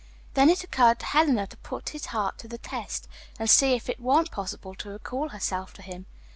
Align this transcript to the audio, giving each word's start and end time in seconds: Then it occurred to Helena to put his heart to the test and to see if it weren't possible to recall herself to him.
Then 0.33 0.49
it 0.49 0.63
occurred 0.63 0.97
to 1.01 1.05
Helena 1.05 1.45
to 1.45 1.57
put 1.57 1.89
his 1.89 2.07
heart 2.07 2.39
to 2.39 2.47
the 2.47 2.57
test 2.57 3.07
and 3.37 3.47
to 3.47 3.53
see 3.55 3.75
if 3.75 3.87
it 3.87 3.99
weren't 3.99 4.31
possible 4.31 4.73
to 4.73 4.89
recall 4.89 5.29
herself 5.29 5.73
to 5.73 5.83
him. 5.83 6.07